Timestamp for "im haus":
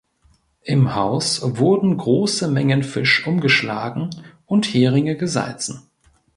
0.63-1.43